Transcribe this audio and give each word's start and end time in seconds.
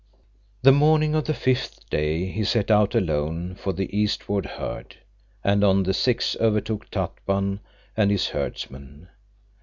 The 0.63 0.71
morning 0.71 1.13
of 1.13 1.25
the 1.25 1.33
fifth 1.35 1.87
day 1.91 2.25
he 2.25 2.43
set 2.43 2.71
out 2.71 2.95
alone 2.95 3.53
for 3.53 3.71
the 3.71 3.95
eastward 3.95 4.47
herd, 4.47 4.95
and 5.43 5.63
on 5.63 5.83
the 5.83 5.93
sixth 5.93 6.35
overtook 6.41 6.89
Tatpan 6.89 7.59
and 7.95 8.09
his 8.09 8.29
herdsmen. 8.29 9.09